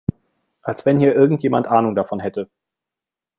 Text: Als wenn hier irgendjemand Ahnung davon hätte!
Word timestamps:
Als 0.63 0.83
wenn 0.87 0.97
hier 0.97 1.13
irgendjemand 1.13 1.67
Ahnung 1.67 1.93
davon 1.93 2.21
hätte! 2.21 2.49